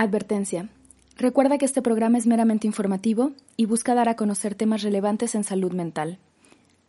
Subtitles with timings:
[0.00, 0.66] Advertencia.
[1.18, 5.44] Recuerda que este programa es meramente informativo y busca dar a conocer temas relevantes en
[5.44, 6.16] salud mental.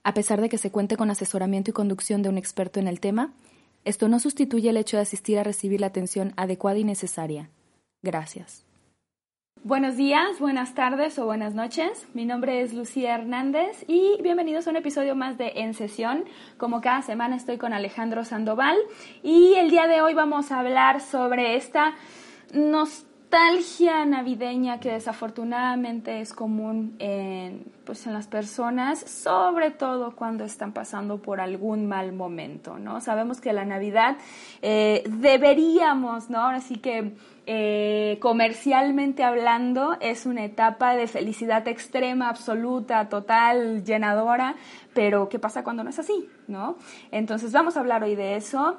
[0.05, 3.01] A pesar de que se cuente con asesoramiento y conducción de un experto en el
[3.01, 3.33] tema,
[3.83, 7.49] esto no sustituye el hecho de asistir a recibir la atención adecuada y necesaria.
[8.01, 8.63] Gracias.
[9.61, 12.07] Buenos días, buenas tardes o buenas noches.
[12.13, 16.23] Mi nombre es Lucía Hernández y bienvenidos a un episodio más de En Sesión.
[16.57, 18.77] Como cada semana estoy con Alejandro Sandoval
[19.21, 21.93] y el día de hoy vamos a hablar sobre esta
[22.53, 30.73] nostalgia navideña que desafortunadamente es común en, pues en las personas, sobre todo cuando están
[30.73, 32.99] pasando por algún mal momento, ¿no?
[32.99, 34.17] Sabemos que la Navidad
[34.61, 36.47] eh, deberíamos, ¿no?
[36.47, 37.13] Así que
[37.47, 44.55] eh, comercialmente hablando es una etapa de felicidad extrema, absoluta, total, llenadora,
[44.93, 46.75] pero ¿qué pasa cuando no es así, ¿no?
[47.11, 48.77] Entonces vamos a hablar hoy de eso.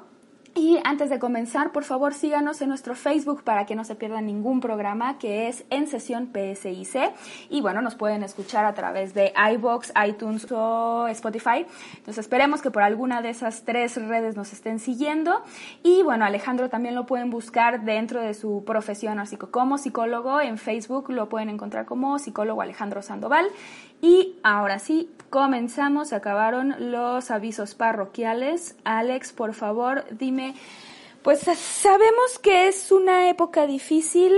[0.55, 4.27] Y antes de comenzar, por favor síganos en nuestro Facebook para que no se pierdan
[4.27, 7.11] ningún programa que es en sesión PSIC.
[7.49, 11.65] Y bueno, nos pueden escuchar a través de iBox, iTunes o Spotify.
[11.97, 15.41] Entonces esperemos que por alguna de esas tres redes nos estén siguiendo.
[15.81, 20.39] Y bueno, Alejandro también lo pueden buscar dentro de su profesión así como psicólogo.
[20.39, 23.47] En Facebook lo pueden encontrar como psicólogo Alejandro Sandoval.
[24.03, 26.11] Y ahora sí, comenzamos.
[26.11, 28.75] Acabaron los avisos parroquiales.
[28.83, 30.55] Alex, por favor, dime,
[31.21, 34.33] pues sabemos que es una época difícil,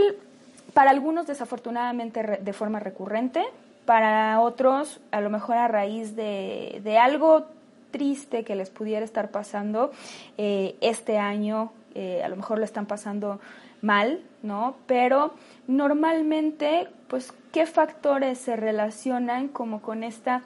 [0.76, 3.44] para algunos desafortunadamente de forma recurrente,
[3.88, 7.48] para otros a lo mejor a raíz de, de algo
[7.90, 9.92] triste que les pudiera estar pasando
[10.38, 13.40] eh, este año, eh, a lo mejor lo están pasando
[13.86, 14.78] mal, ¿no?
[14.88, 15.36] Pero
[15.68, 20.44] normalmente, pues, ¿qué factores se relacionan como con esta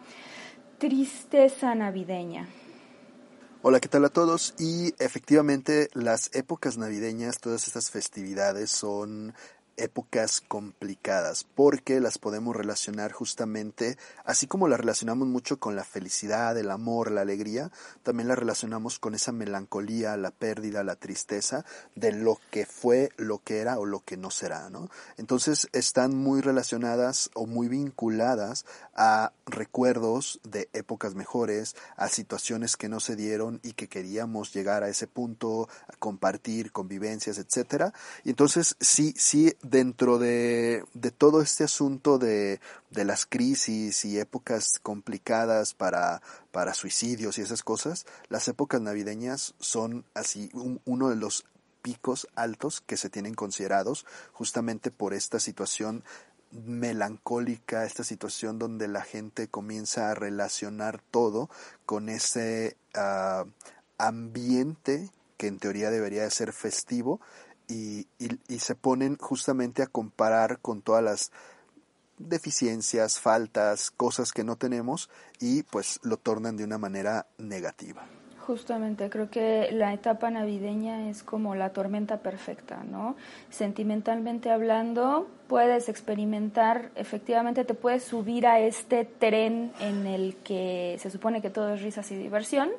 [0.78, 2.48] tristeza navideña?
[3.62, 4.54] Hola, ¿qué tal a todos?
[4.58, 9.34] Y efectivamente las épocas navideñas, todas estas festividades son
[9.80, 16.58] épocas complicadas porque las podemos relacionar justamente, así como las relacionamos mucho con la felicidad,
[16.58, 17.72] el amor, la alegría,
[18.04, 23.40] también la relacionamos con esa melancolía, la pérdida, la tristeza de lo que fue, lo
[23.40, 24.90] que era o lo que no será, ¿no?
[25.18, 32.90] Entonces están muy relacionadas o muy vinculadas a recuerdos de épocas mejores, a situaciones que
[32.90, 37.94] no se dieron y que queríamos llegar a ese punto, a compartir convivencias, etcétera.
[38.24, 42.60] Y entonces sí, sí dentro de, de todo este asunto de,
[42.90, 46.22] de, las crisis y épocas complicadas para,
[46.52, 50.50] para suicidios y esas cosas, las épocas navideñas son así
[50.86, 51.46] uno de los
[51.82, 56.04] picos altos que se tienen considerados justamente por esta situación
[56.52, 61.50] melancólica, esta situación donde la gente comienza a relacionar todo
[61.86, 63.48] con ese uh,
[63.98, 67.22] ambiente que en teoría debería de ser festivo
[67.70, 71.32] y, y, se ponen justamente a comparar con todas las
[72.18, 75.10] deficiencias, faltas, cosas que no tenemos
[75.40, 78.06] y pues lo tornan de una manera negativa.
[78.50, 83.16] Justamente, creo que la etapa navideña es como la tormenta perfecta, ¿no?
[83.52, 91.12] Sentimentalmente hablando, puedes experimentar, efectivamente te puedes subir a este tren en el que se
[91.12, 92.72] supone que todo es risas y diversión,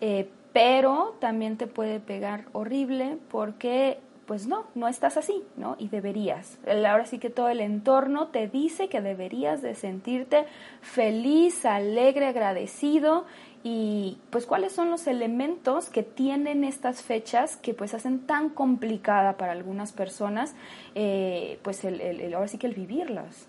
[0.00, 3.98] eh, pero también te puede pegar horrible porque
[4.30, 5.74] pues no, no estás así, ¿no?
[5.80, 6.56] Y deberías.
[6.64, 10.44] Ahora sí que todo el entorno te dice que deberías de sentirte
[10.82, 13.24] feliz, alegre, agradecido
[13.64, 19.36] y pues cuáles son los elementos que tienen estas fechas que pues hacen tan complicada
[19.36, 20.54] para algunas personas,
[20.94, 23.48] eh, pues el, ahora sí que el vivirlas.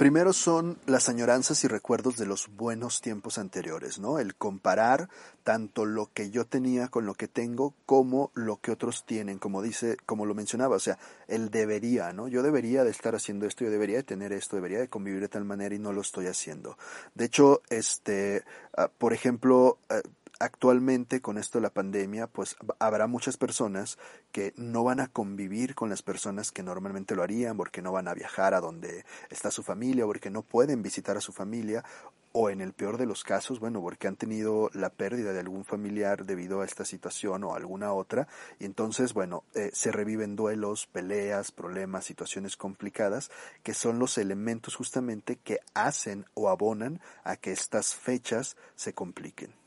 [0.00, 4.18] Primero son las añoranzas y recuerdos de los buenos tiempos anteriores, ¿no?
[4.18, 5.10] El comparar
[5.44, 9.60] tanto lo que yo tenía con lo que tengo como lo que otros tienen, como
[9.60, 10.96] dice, como lo mencionaba, o sea,
[11.28, 12.28] el debería, ¿no?
[12.28, 15.28] Yo debería de estar haciendo esto, yo debería de tener esto, debería de convivir de
[15.28, 16.78] tal manera y no lo estoy haciendo.
[17.14, 18.44] De hecho, este,
[18.74, 20.00] ah, por ejemplo, ah,
[20.40, 23.98] actualmente con esto de la pandemia, pues habrá muchas personas
[24.32, 28.08] que no van a convivir con las personas que normalmente lo harían, porque no van
[28.08, 31.84] a viajar a donde está su familia, porque no pueden visitar a su familia,
[32.32, 35.64] o en el peor de los casos, bueno, porque han tenido la pérdida de algún
[35.64, 38.26] familiar debido a esta situación o alguna otra,
[38.58, 43.30] y entonces, bueno, eh, se reviven duelos, peleas, problemas, situaciones complicadas,
[43.62, 49.59] que son los elementos justamente que hacen o abonan a que estas fechas se compliquen.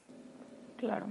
[0.84, 1.08] Claro.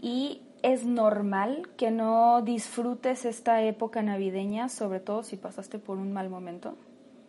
[0.00, 6.14] Y es normal que no disfrutes esta época navideña, sobre todo si pasaste por un
[6.14, 6.78] mal momento.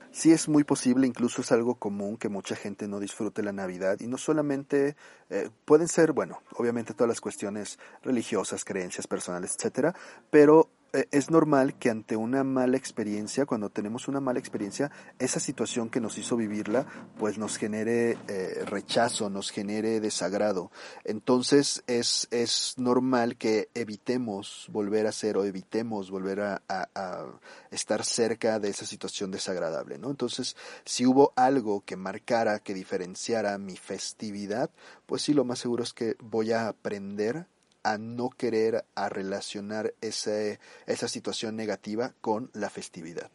[0.10, 3.98] Sí es muy posible, incluso es algo común que mucha gente no disfrute la Navidad
[4.00, 4.96] y no solamente
[5.30, 9.94] eh, pueden ser, bueno, obviamente todas las cuestiones religiosas, creencias personales, etcétera,
[10.30, 10.70] pero
[11.12, 16.02] es normal que ante una mala experiencia, cuando tenemos una mala experiencia, esa situación que
[16.02, 16.86] nos hizo vivirla,
[17.18, 20.72] pues nos genere eh, rechazo, nos genere desagrado.
[21.04, 27.26] Entonces es, es normal que evitemos volver a ser o evitemos volver a, a,
[27.72, 30.10] estar cerca de esa situación desagradable, ¿no?
[30.10, 30.56] Entonces,
[30.86, 34.70] si hubo algo que marcara, que diferenciara mi festividad,
[35.06, 37.48] pues sí, lo más seguro es que voy a aprender
[37.86, 43.30] a no querer a relacionar esa situación negativa con la festividad.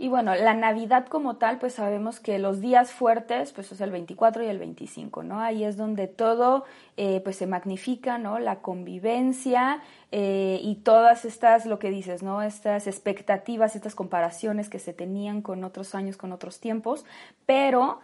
[0.00, 3.90] Y bueno, la Navidad como tal, pues sabemos que los días fuertes, pues es el
[3.90, 5.40] 24 y el 25, ¿no?
[5.40, 6.64] Ahí es donde todo,
[6.96, 8.38] eh, pues se magnifica, ¿no?
[8.38, 9.82] La convivencia
[10.12, 12.42] eh, y todas estas, lo que dices, ¿no?
[12.42, 17.04] Estas expectativas, estas comparaciones que se tenían con otros años, con otros tiempos,
[17.44, 17.98] pero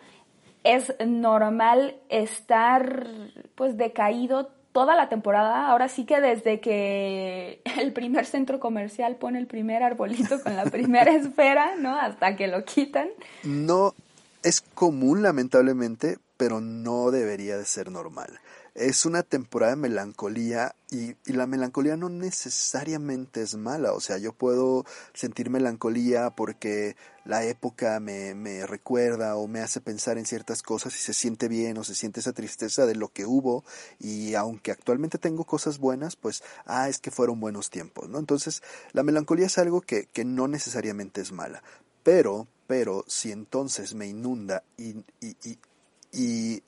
[0.64, 3.06] es normal estar,
[3.54, 9.38] pues, decaído toda la temporada, ahora sí que desde que el primer centro comercial pone
[9.38, 11.96] el primer arbolito con la primera esfera, ¿no?
[11.96, 13.08] Hasta que lo quitan.
[13.44, 13.94] No
[14.42, 18.40] es común, lamentablemente, pero no debería de ser normal
[18.74, 24.32] es una temporada de melancolía y, la melancolía no necesariamente es mala, o sea, yo
[24.32, 30.62] puedo sentir melancolía porque la época me, me recuerda o me hace pensar en ciertas
[30.62, 33.64] cosas y se siente bien o se siente esa tristeza de lo que hubo.
[33.98, 38.18] Y aunque actualmente tengo cosas buenas, pues, ah, es que fueron buenos tiempos, ¿no?
[38.18, 38.62] Entonces,
[38.92, 41.62] la melancolía es algo que, que no necesariamente es mala,
[42.02, 45.58] pero, pero si entonces me inunda y, y, y,
[46.12, 46.62] y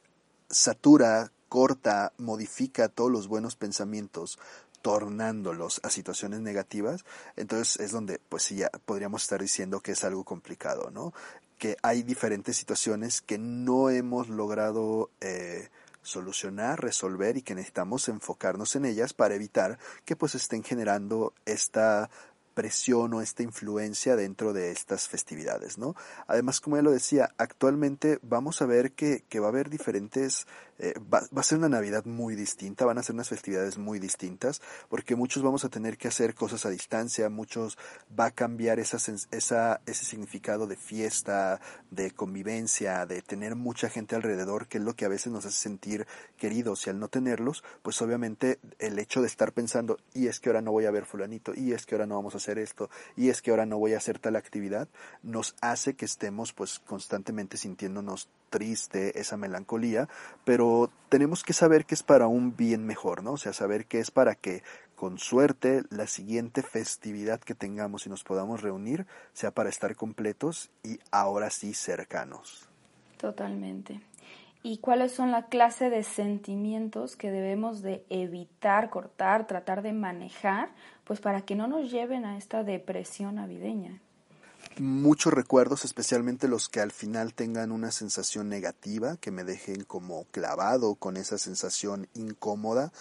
[0.48, 4.38] satura corta, modifica todos los buenos pensamientos,
[4.82, 7.04] tornándolos a situaciones negativas,
[7.34, 11.12] entonces es donde pues sí ya podríamos estar diciendo que es algo complicado, ¿no?
[11.58, 15.70] Que hay diferentes situaciones que no hemos logrado eh,
[16.02, 22.08] solucionar, resolver y que necesitamos enfocarnos en ellas para evitar que pues estén generando esta
[22.54, 25.94] presión o esta influencia dentro de estas festividades, ¿no?
[26.26, 30.46] Además, como ya lo decía, actualmente vamos a ver que, que va a haber diferentes
[30.78, 34.60] eh, va, a ser una Navidad muy distinta, van a ser unas festividades muy distintas,
[34.88, 37.78] porque muchos vamos a tener que hacer cosas a distancia, muchos
[38.18, 38.98] va a cambiar esa,
[39.30, 44.94] esa, ese significado de fiesta, de convivencia, de tener mucha gente alrededor, que es lo
[44.94, 46.06] que a veces nos hace sentir
[46.36, 50.50] queridos y al no tenerlos, pues obviamente el hecho de estar pensando, y es que
[50.50, 52.90] ahora no voy a ver fulanito, y es que ahora no vamos a hacer esto,
[53.16, 54.88] y es que ahora no voy a hacer tal actividad,
[55.22, 60.08] nos hace que estemos pues constantemente sintiéndonos triste, esa melancolía,
[60.46, 63.32] pero tenemos que saber que es para un bien mejor, ¿no?
[63.32, 64.62] O sea, saber que es para que
[64.94, 70.70] con suerte la siguiente festividad que tengamos y nos podamos reunir sea para estar completos
[70.82, 72.66] y ahora sí cercanos.
[73.18, 74.00] Totalmente.
[74.62, 80.70] ¿Y cuáles son la clase de sentimientos que debemos de evitar, cortar, tratar de manejar,
[81.04, 84.00] pues para que no nos lleven a esta depresión navideña?
[84.78, 90.24] Muchos recuerdos, especialmente los que al final tengan una sensación negativa, que me dejen como
[90.30, 92.92] clavado con esa sensación incómoda,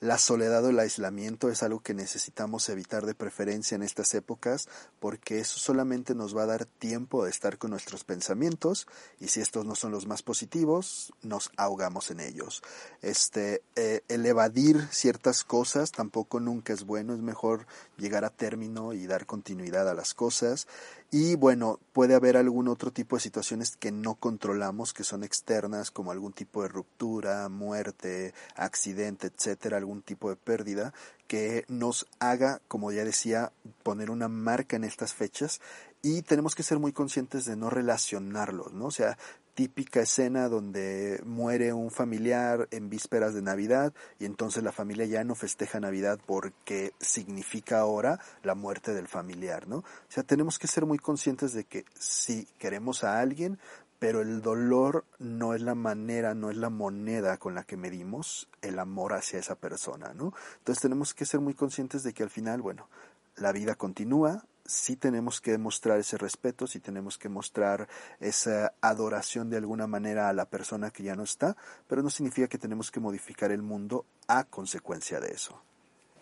[0.00, 4.66] la soledad o el aislamiento es algo que necesitamos evitar de preferencia en estas épocas
[4.98, 8.86] porque eso solamente nos va a dar tiempo de estar con nuestros pensamientos
[9.20, 12.62] y si estos no son los más positivos, nos ahogamos en ellos.
[13.02, 17.66] Este, eh, el evadir ciertas cosas tampoco nunca es bueno, es mejor
[18.00, 20.66] llegar a término y dar continuidad a las cosas
[21.12, 25.90] Y bueno, puede haber algún otro tipo de situaciones que no controlamos, que son externas,
[25.90, 30.94] como algún tipo de ruptura, muerte, accidente, etcétera, algún tipo de pérdida,
[31.26, 33.52] que nos haga, como ya decía,
[33.82, 35.60] poner una marca en estas fechas
[36.02, 38.86] y tenemos que ser muy conscientes de no relacionarlos, ¿no?
[38.86, 39.18] O sea,
[39.54, 45.24] típica escena donde muere un familiar en vísperas de Navidad y entonces la familia ya
[45.24, 49.78] no festeja Navidad porque significa ahora la muerte del familiar, ¿no?
[49.78, 53.58] O sea, tenemos que ser muy conscientes de que sí queremos a alguien,
[53.98, 58.48] pero el dolor no es la manera, no es la moneda con la que medimos
[58.62, 60.32] el amor hacia esa persona, ¿no?
[60.58, 62.88] Entonces tenemos que ser muy conscientes de que al final, bueno,
[63.36, 67.88] la vida continúa, sí tenemos que mostrar ese respeto, sí tenemos que mostrar
[68.20, 72.48] esa adoración de alguna manera a la persona que ya no está, pero no significa
[72.48, 75.60] que tenemos que modificar el mundo a consecuencia de eso.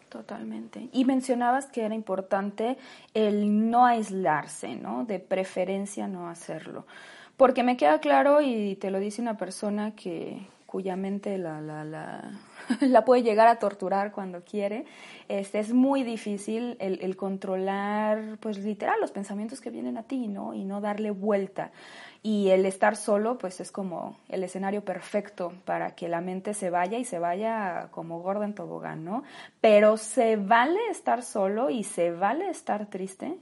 [0.08, 0.88] Totalmente.
[0.92, 2.78] Y mencionabas que era importante
[3.12, 5.04] el no aislarse, ¿no?
[5.04, 6.86] De preferencia no hacerlo.
[7.36, 11.82] Porque me queda claro, y te lo dice una persona que, cuya mente la, la,
[11.82, 12.30] la,
[12.82, 14.84] la, puede llegar a torturar cuando quiere.
[15.26, 20.28] Este, es muy difícil el, el, controlar, pues literal, los pensamientos que vienen a ti,
[20.28, 20.52] ¿no?
[20.52, 21.72] Y no darle vuelta.
[22.22, 26.68] Y el estar solo, pues es como el escenario perfecto para que la mente se
[26.68, 29.22] vaya y se vaya como gorda en tobogán, ¿no?
[29.62, 33.38] Pero ¿se vale estar solo y se vale estar triste?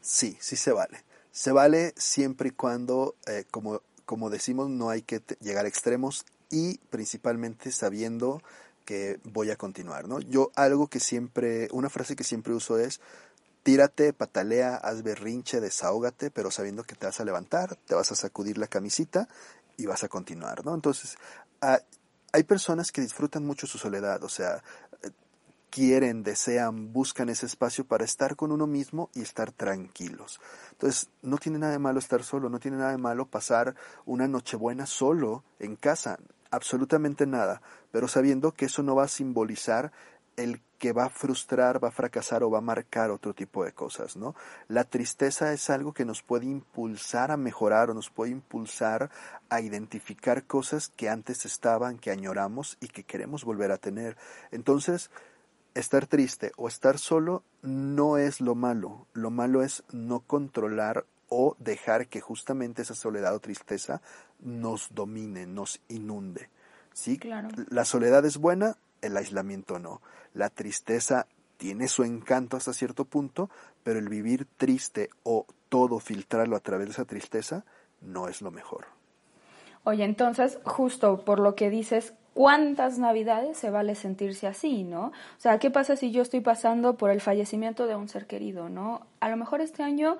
[0.00, 0.98] Sí, sí se vale.
[1.30, 6.26] Se vale siempre y cuando, eh, como, como decimos, no hay que llegar a extremos
[6.50, 8.42] y principalmente sabiendo
[8.84, 10.20] que voy a continuar, ¿no?
[10.20, 13.00] Yo algo que siempre, una frase que siempre uso es,
[13.62, 18.16] tírate, patalea, haz berrinche, desahógate, pero sabiendo que te vas a levantar, te vas a
[18.16, 19.28] sacudir la camisita
[19.76, 20.74] y vas a continuar, ¿no?
[20.74, 21.16] Entonces,
[22.32, 24.62] hay personas que disfrutan mucho su soledad, o sea,
[25.70, 30.40] quieren, desean, buscan ese espacio para estar con uno mismo y estar tranquilos.
[30.72, 34.26] Entonces, no tiene nada de malo estar solo, no tiene nada de malo pasar una
[34.26, 36.18] nochebuena solo en casa
[36.50, 39.92] absolutamente nada, pero sabiendo que eso no va a simbolizar
[40.36, 43.72] el que va a frustrar, va a fracasar o va a marcar otro tipo de
[43.72, 44.34] cosas, ¿no?
[44.68, 49.10] La tristeza es algo que nos puede impulsar a mejorar o nos puede impulsar
[49.50, 54.16] a identificar cosas que antes estaban, que añoramos y que queremos volver a tener.
[54.50, 55.10] Entonces,
[55.74, 61.56] estar triste o estar solo no es lo malo, lo malo es no controlar o
[61.58, 64.02] dejar que justamente esa soledad o tristeza
[64.40, 66.50] nos domine, nos inunde.
[66.92, 67.18] ¿sí?
[67.18, 67.48] Claro.
[67.70, 70.02] La soledad es buena, el aislamiento no.
[70.34, 73.50] La tristeza tiene su encanto hasta cierto punto,
[73.82, 77.64] pero el vivir triste o todo filtrarlo a través de esa tristeza
[78.00, 78.86] no es lo mejor.
[79.84, 85.06] Oye, entonces, justo por lo que dices, ¿cuántas navidades se vale sentirse así, no?
[85.06, 88.68] O sea, ¿qué pasa si yo estoy pasando por el fallecimiento de un ser querido,
[88.68, 89.06] no?
[89.20, 90.18] A lo mejor este año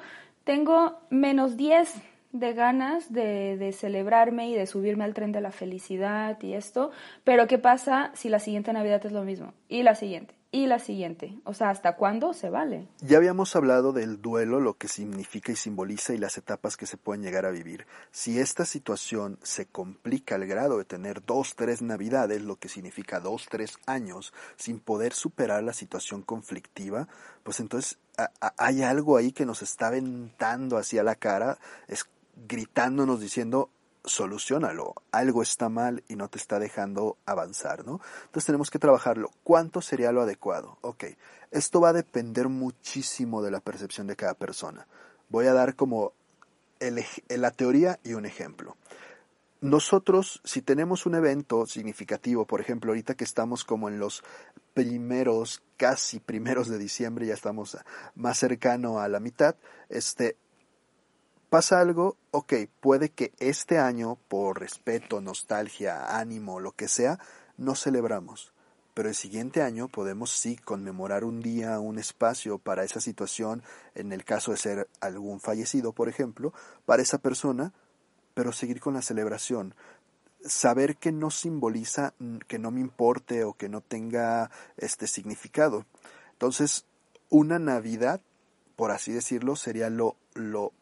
[0.50, 1.94] tengo menos 10
[2.32, 6.90] de ganas de, de, celebrarme y de subirme al tren de la felicidad y esto,
[7.22, 9.54] pero ¿qué pasa si la siguiente Navidad es lo mismo?
[9.68, 11.38] Y la siguiente, y la siguiente.
[11.44, 12.88] O sea, ¿hasta cuándo se vale?
[13.00, 16.96] Ya habíamos hablado del duelo, lo que significa y simboliza y las etapas que se
[16.96, 17.86] pueden llegar a vivir.
[18.10, 23.20] Si esta situación se complica al grado de tener dos, tres navidades, lo que significa
[23.20, 27.06] dos, tres años, sin poder superar la situación conflictiva,
[27.44, 27.98] pues entonces
[28.56, 32.06] hay algo ahí que nos está aventando hacia la cara, es
[32.48, 33.70] gritándonos diciendo
[34.04, 38.00] solucionalo, algo está mal y no te está dejando avanzar, ¿no?
[38.24, 39.30] Entonces tenemos que trabajarlo.
[39.44, 40.78] ¿Cuánto sería lo adecuado?
[40.80, 41.04] Ok,
[41.50, 44.86] esto va a depender muchísimo de la percepción de cada persona.
[45.28, 46.12] Voy a dar como
[47.28, 48.76] la teoría y un ejemplo.
[49.60, 54.24] Nosotros, si tenemos un evento significativo, por ejemplo, ahorita que estamos como en los
[54.72, 57.76] primeros, casi primeros de diciembre, ya estamos
[58.14, 59.56] más cercano a la mitad,
[59.90, 60.36] este,
[61.50, 67.18] pasa algo, ok, puede que este año, por respeto, nostalgia, ánimo, lo que sea,
[67.58, 68.54] no celebramos.
[68.94, 73.62] Pero el siguiente año podemos sí conmemorar un día, un espacio para esa situación,
[73.94, 76.54] en el caso de ser algún fallecido, por ejemplo,
[76.86, 77.72] para esa persona,
[78.34, 79.74] pero seguir con la celebración.
[80.44, 82.14] Saber que no simboliza
[82.46, 85.84] que no me importe o que no tenga este significado.
[86.32, 86.86] Entonces,
[87.28, 88.20] una Navidad,
[88.76, 90.72] por así decirlo, sería lo, lo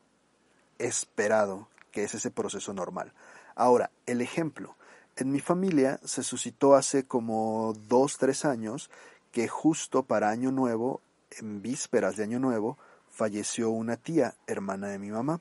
[0.79, 3.13] esperado, que es ese proceso normal.
[3.55, 4.77] Ahora, el ejemplo.
[5.17, 8.89] En mi familia se suscitó hace como dos, tres años
[9.33, 11.01] que justo para Año Nuevo,
[11.39, 12.79] en vísperas de Año Nuevo,
[13.11, 15.41] falleció una tía, hermana de mi mamá.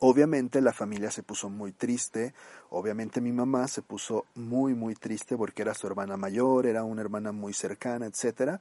[0.00, 2.34] Obviamente la familia se puso muy triste,
[2.70, 7.02] obviamente mi mamá se puso muy muy triste porque era su hermana mayor, era una
[7.02, 8.60] hermana muy cercana, etcétera.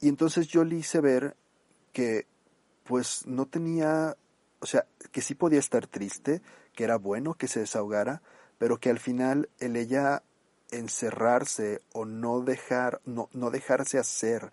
[0.00, 1.34] Y entonces yo le hice ver
[1.94, 2.26] que
[2.84, 4.16] pues no tenía,
[4.60, 6.42] o sea, que sí podía estar triste,
[6.74, 8.22] que era bueno que se desahogara,
[8.58, 10.22] pero que al final el ella
[10.70, 14.52] encerrarse o no dejar, no, no dejarse hacer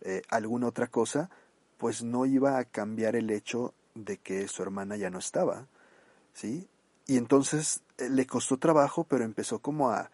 [0.00, 1.28] eh, alguna otra cosa,
[1.76, 5.66] pues no iba a cambiar el hecho de que su hermana ya no estaba,
[6.32, 6.68] ¿sí?
[7.06, 10.10] Y entonces eh, le costó trabajo, pero empezó como a,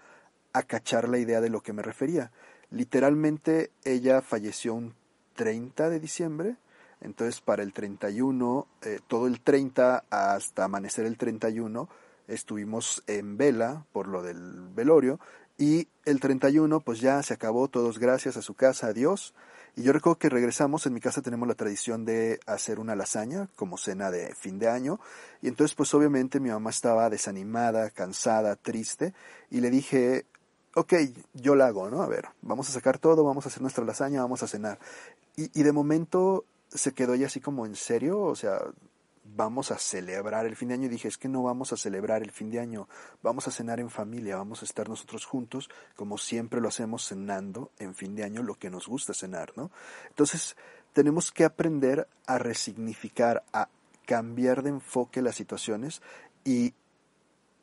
[0.53, 2.33] a cachar la idea de lo que me refería.
[2.71, 4.95] Literalmente ella falleció un
[5.35, 6.57] 30 de diciembre,
[7.05, 11.89] entonces para el 31, eh, todo el 30 hasta amanecer el 31,
[12.27, 15.21] estuvimos en vela por lo del velorio
[15.57, 19.35] y el 31 pues ya se acabó, todos gracias a su casa, adiós.
[19.77, 23.49] Y yo recuerdo que regresamos, en mi casa tenemos la tradición de hacer una lasaña
[23.57, 25.01] como cena de fin de año.
[25.43, 29.15] Y entonces pues obviamente mi mamá estaba desanimada, cansada, triste.
[29.51, 30.27] Y le dije,
[30.75, 30.95] ok,
[31.35, 32.03] yo la hago, ¿no?
[32.03, 34.79] A ver, vamos a sacar todo, vamos a hacer nuestra lasaña, vamos a cenar.
[35.37, 38.61] Y, y de momento se quedó ella así como en serio, o sea,
[39.25, 40.87] vamos a celebrar el fin de año.
[40.87, 42.89] Y dije, es que no vamos a celebrar el fin de año,
[43.23, 47.71] vamos a cenar en familia, vamos a estar nosotros juntos, como siempre lo hacemos cenando
[47.79, 49.71] en fin de año, lo que nos gusta cenar, ¿no?
[50.09, 50.57] Entonces,
[50.93, 53.69] tenemos que aprender a resignificar, a
[54.07, 56.03] cambiar de enfoque las situaciones
[56.45, 56.75] y,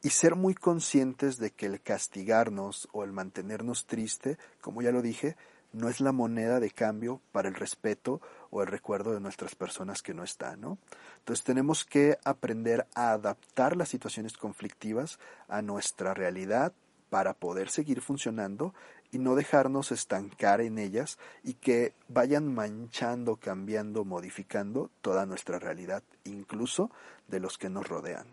[0.02, 5.02] y ser muy conscientes de que el castigarnos o el mantenernos triste, como ya lo
[5.02, 5.38] dije,
[5.74, 10.04] no es la moneda de cambio para el respeto o el recuerdo de nuestras personas
[10.04, 10.78] que no están, ¿no?
[11.20, 15.18] Entonces tenemos que aprender a adaptar las situaciones conflictivas
[15.48, 16.74] a nuestra realidad
[17.10, 18.74] para poder seguir funcionando
[19.12, 26.04] y no dejarnos estancar en ellas y que vayan manchando, cambiando, modificando toda nuestra realidad,
[26.24, 26.92] incluso
[27.28, 28.26] de los que nos rodean.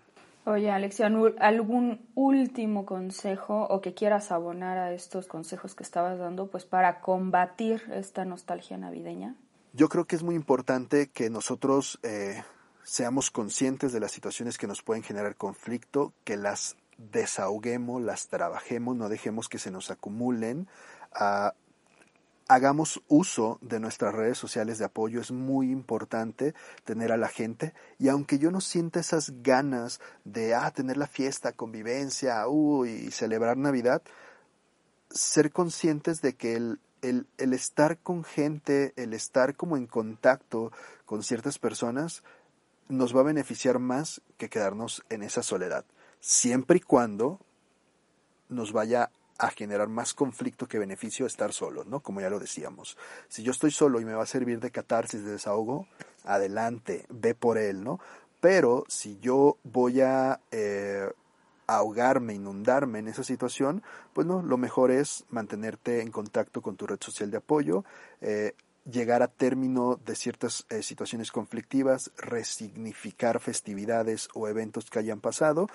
[0.44, 1.10] Oye, Alexia,
[1.40, 7.00] ¿algún último consejo o que quieras abonar a estos consejos que estabas dando, pues para
[7.00, 9.34] combatir esta nostalgia navideña?
[9.72, 12.42] Yo creo que es muy importante que nosotros eh,
[12.82, 18.96] seamos conscientes de las situaciones que nos pueden generar conflicto, que las desahoguemos, las trabajemos,
[18.96, 20.68] no dejemos que se nos acumulen.
[21.12, 21.54] Ah,
[22.48, 27.75] hagamos uso de nuestras redes sociales de apoyo, es muy importante tener a la gente
[27.98, 32.42] y aunque yo no sienta esas ganas de ah, tener la fiesta, convivencia,
[32.87, 34.02] y celebrar Navidad,
[35.10, 40.73] ser conscientes de que el, el, el estar con gente, el estar como en contacto
[41.05, 42.22] con ciertas personas,
[42.88, 45.85] nos va a beneficiar más que quedarnos en esa soledad,
[46.20, 47.40] siempre y cuando
[48.49, 52.01] nos vaya a generar más conflicto que beneficio estar solo, ¿no?
[52.01, 52.96] Como ya lo decíamos.
[53.29, 55.87] Si yo estoy solo y me va a servir de catarsis, de desahogo,
[56.25, 58.01] adelante, ve por él, ¿no?
[58.40, 61.09] Pero si yo voy a eh,
[61.68, 63.83] ahogarme, inundarme en esa situación,
[64.14, 67.85] pues no, lo mejor es mantenerte en contacto con tu red social de apoyo,
[68.20, 68.54] eh,
[68.90, 75.68] llegar a término de ciertas eh, situaciones conflictivas, resignificar festividades o eventos que hayan pasado.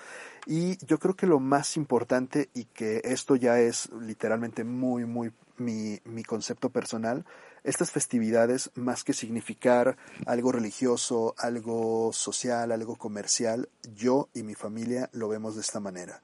[0.46, 5.32] Y yo creo que lo más importante, y que esto ya es literalmente muy, muy
[5.56, 7.24] mi, mi concepto personal,
[7.62, 9.96] estas festividades, más que significar
[10.26, 16.20] algo religioso, algo social, algo comercial, yo y mi familia lo vemos de esta manera.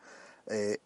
[0.46, 0.78] Eh,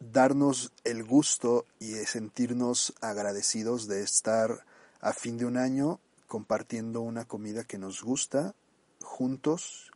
[0.00, 4.64] darnos el gusto y sentirnos agradecidos de estar
[5.02, 8.54] a fin de un año compartiendo una comida que nos gusta,
[9.02, 9.90] juntos,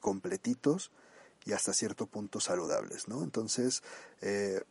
[0.00, 0.92] completitos
[1.44, 3.24] y hasta cierto punto saludables, ¿no?
[3.24, 3.82] Entonces,
[4.20, 4.62] eh,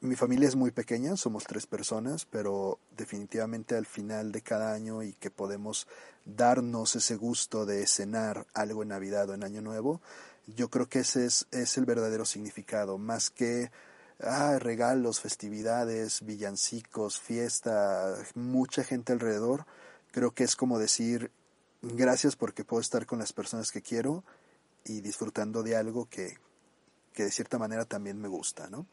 [0.00, 5.02] mi familia es muy pequeña, somos tres personas, pero definitivamente al final de cada año
[5.02, 5.88] y que podemos
[6.26, 10.02] darnos ese gusto de cenar algo en Navidad o en Año Nuevo,
[10.46, 13.70] yo creo que ese es, es el verdadero significado, más que
[14.20, 19.66] ah, regalos, festividades, villancicos, fiesta, mucha gente alrededor,
[20.10, 21.30] creo que es como decir
[21.82, 24.24] gracias porque puedo estar con las personas que quiero
[24.84, 26.38] y disfrutando de algo que,
[27.12, 28.86] que de cierta manera también me gusta, ¿no?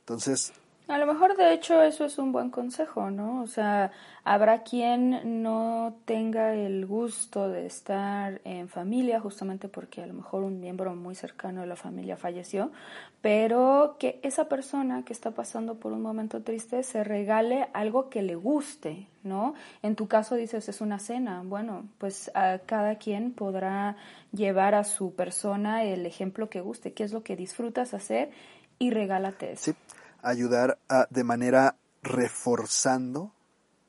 [0.00, 0.52] Entonces,
[0.88, 3.42] a lo mejor, de hecho, eso es un buen consejo, ¿no?
[3.42, 3.92] O sea,
[4.24, 10.44] habrá quien no tenga el gusto de estar en familia, justamente porque a lo mejor
[10.44, 12.72] un miembro muy cercano de la familia falleció,
[13.20, 18.22] pero que esa persona que está pasando por un momento triste se regale algo que
[18.22, 19.52] le guste, ¿no?
[19.82, 21.42] En tu caso dices, es una cena.
[21.44, 23.96] Bueno, pues a cada quien podrá
[24.32, 28.30] llevar a su persona el ejemplo que guste, qué es lo que disfrutas hacer
[28.78, 29.72] y regálate eso.
[29.72, 29.76] Sí
[30.22, 33.32] ayudar a, de manera reforzando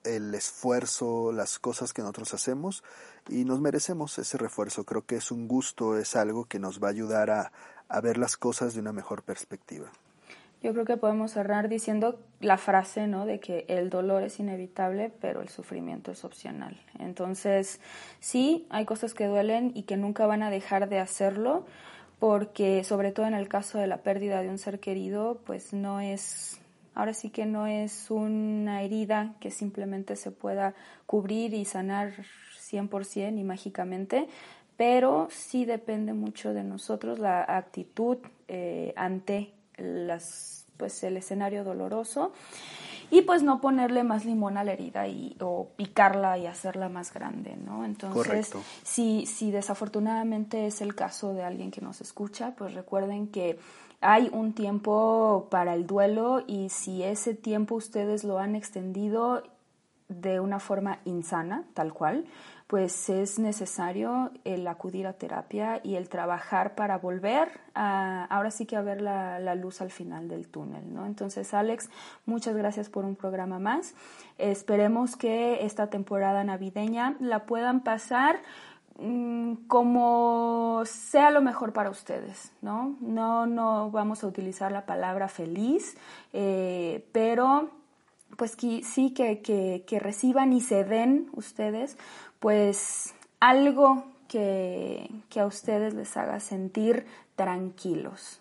[0.03, 2.83] el esfuerzo, las cosas que nosotros hacemos
[3.27, 4.85] y nos merecemos ese refuerzo.
[4.85, 7.51] Creo que es un gusto, es algo que nos va a ayudar a,
[7.87, 9.91] a ver las cosas de una mejor perspectiva.
[10.61, 13.25] Yo creo que podemos cerrar diciendo la frase, ¿no?
[13.25, 16.77] De que el dolor es inevitable, pero el sufrimiento es opcional.
[16.99, 17.79] Entonces,
[18.19, 21.65] sí, hay cosas que duelen y que nunca van a dejar de hacerlo,
[22.19, 26.01] porque sobre todo en el caso de la pérdida de un ser querido, pues no
[26.01, 26.59] es,
[26.93, 32.13] ahora sí que no es una herida que simplemente se pueda cubrir y sanar
[32.59, 34.27] 100% y mágicamente,
[34.75, 42.31] pero sí depende mucho de nosotros la actitud eh, ante las, pues el escenario doloroso
[43.11, 47.13] y pues no ponerle más limón a la herida y, o picarla y hacerla más
[47.13, 47.83] grande, ¿no?
[47.83, 48.51] Entonces,
[48.83, 53.59] si, si desafortunadamente es el caso de alguien que nos escucha, pues recuerden que
[54.01, 59.43] hay un tiempo para el duelo y si ese tiempo ustedes lo han extendido
[60.07, 62.25] de una forma insana, tal cual,
[62.69, 68.67] pues es necesario el acudir a terapia y el trabajar para volver a, ahora sí
[68.67, 71.07] que a ver la, luz al final del túnel, ¿no?
[71.07, 71.89] Entonces, Alex,
[72.27, 73.95] muchas gracias por un programa más.
[74.37, 78.39] Esperemos que esta temporada navideña la puedan pasar
[78.99, 82.97] mm, como sea lo mejor para ustedes, ¿no?
[83.01, 85.97] No, no vamos a utilizar la palabra feliz,
[86.33, 87.71] eh, pero
[88.37, 91.97] pues sí que, que, reciban y se den ustedes
[92.39, 98.39] pues algo que, a ustedes les haga sentir tranquilos.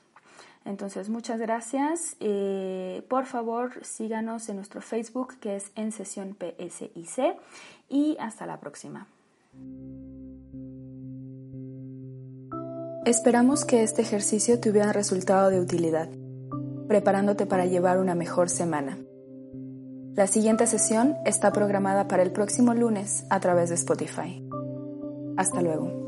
[0.65, 2.17] Entonces, muchas gracias.
[2.21, 7.37] Eh, por favor, síganos en nuestro Facebook, que es en sesión PSIC.
[7.89, 9.07] Y hasta la próxima.
[13.07, 16.11] Esperamos que este ejercicio te hubiera resultado de utilidad,
[16.89, 18.99] preparándote para llevar una mejor semana.
[20.19, 24.45] La siguiente sesión está programada para el próximo lunes a través de Spotify.
[25.37, 26.08] Hasta luego.